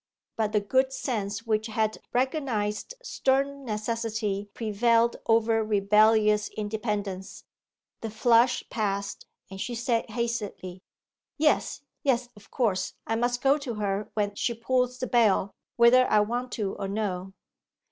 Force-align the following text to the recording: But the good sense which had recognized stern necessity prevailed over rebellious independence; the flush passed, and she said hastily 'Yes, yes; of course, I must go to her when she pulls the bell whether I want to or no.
But 0.35 0.51
the 0.51 0.59
good 0.59 0.91
sense 0.91 1.45
which 1.45 1.67
had 1.67 1.99
recognized 2.11 2.95
stern 3.03 3.63
necessity 3.65 4.49
prevailed 4.55 5.17
over 5.27 5.63
rebellious 5.63 6.49
independence; 6.57 7.43
the 8.01 8.09
flush 8.09 8.63
passed, 8.71 9.27
and 9.51 9.61
she 9.61 9.75
said 9.75 10.09
hastily 10.09 10.81
'Yes, 11.37 11.83
yes; 12.01 12.29
of 12.35 12.49
course, 12.49 12.95
I 13.05 13.15
must 13.15 13.43
go 13.43 13.59
to 13.59 13.75
her 13.75 14.09
when 14.15 14.33
she 14.33 14.55
pulls 14.55 14.97
the 14.97 15.05
bell 15.05 15.53
whether 15.75 16.09
I 16.09 16.21
want 16.21 16.51
to 16.53 16.73
or 16.77 16.87
no. 16.87 17.33